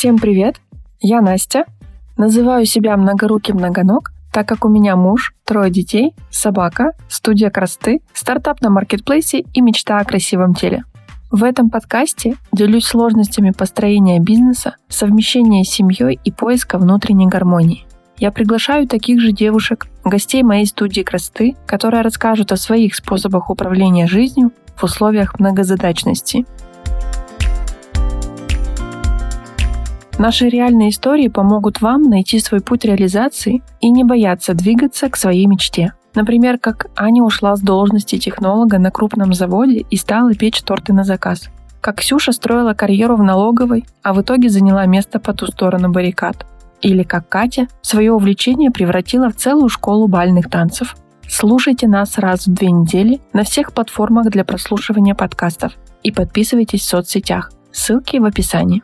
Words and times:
Всем 0.00 0.16
привет! 0.16 0.62
Я 1.00 1.20
Настя. 1.20 1.66
Называю 2.16 2.64
себя 2.64 2.96
многорукий 2.96 3.52
многоног, 3.52 4.12
так 4.32 4.48
как 4.48 4.64
у 4.64 4.70
меня 4.70 4.96
муж, 4.96 5.34
трое 5.44 5.70
детей, 5.70 6.14
собака, 6.30 6.92
студия 7.06 7.50
красоты, 7.50 8.00
стартап 8.14 8.62
на 8.62 8.70
маркетплейсе 8.70 9.40
и 9.40 9.60
мечта 9.60 9.98
о 9.98 10.04
красивом 10.06 10.54
теле. 10.54 10.84
В 11.30 11.44
этом 11.44 11.68
подкасте 11.68 12.36
делюсь 12.50 12.86
сложностями 12.86 13.50
построения 13.50 14.20
бизнеса, 14.20 14.76
совмещения 14.88 15.64
с 15.64 15.68
семьей 15.68 16.18
и 16.24 16.32
поиска 16.32 16.78
внутренней 16.78 17.26
гармонии. 17.26 17.84
Я 18.16 18.32
приглашаю 18.32 18.88
таких 18.88 19.20
же 19.20 19.32
девушек, 19.32 19.86
гостей 20.02 20.42
моей 20.42 20.64
студии 20.64 21.02
красоты, 21.02 21.56
которые 21.66 22.00
расскажут 22.00 22.52
о 22.52 22.56
своих 22.56 22.94
способах 22.94 23.50
управления 23.50 24.06
жизнью 24.06 24.52
в 24.76 24.84
условиях 24.84 25.38
многозадачности. 25.38 26.46
Наши 30.20 30.50
реальные 30.50 30.90
истории 30.90 31.28
помогут 31.28 31.80
вам 31.80 32.02
найти 32.02 32.40
свой 32.40 32.60
путь 32.60 32.84
реализации 32.84 33.62
и 33.80 33.88
не 33.88 34.04
бояться 34.04 34.52
двигаться 34.52 35.08
к 35.08 35.16
своей 35.16 35.46
мечте. 35.46 35.94
Например, 36.14 36.58
как 36.58 36.88
Аня 36.94 37.22
ушла 37.22 37.56
с 37.56 37.60
должности 37.60 38.18
технолога 38.18 38.78
на 38.78 38.90
крупном 38.90 39.32
заводе 39.32 39.86
и 39.88 39.96
стала 39.96 40.34
печь 40.34 40.60
торты 40.60 40.92
на 40.92 41.04
заказ. 41.04 41.48
Как 41.80 42.00
Ксюша 42.00 42.32
строила 42.32 42.74
карьеру 42.74 43.16
в 43.16 43.22
налоговой, 43.22 43.86
а 44.02 44.12
в 44.12 44.20
итоге 44.20 44.50
заняла 44.50 44.84
место 44.84 45.20
по 45.20 45.32
ту 45.32 45.46
сторону 45.46 45.90
баррикад. 45.90 46.44
Или 46.82 47.02
как 47.02 47.26
Катя 47.30 47.68
свое 47.80 48.12
увлечение 48.12 48.70
превратила 48.70 49.30
в 49.30 49.36
целую 49.36 49.70
школу 49.70 50.06
бальных 50.06 50.50
танцев. 50.50 50.96
Слушайте 51.26 51.88
нас 51.88 52.18
раз 52.18 52.46
в 52.46 52.52
две 52.52 52.70
недели 52.70 53.22
на 53.32 53.42
всех 53.42 53.72
платформах 53.72 54.28
для 54.28 54.44
прослушивания 54.44 55.14
подкастов 55.14 55.72
и 56.02 56.12
подписывайтесь 56.12 56.82
в 56.82 56.88
соцсетях. 56.88 57.52
Ссылки 57.72 58.18
в 58.18 58.26
описании. 58.26 58.82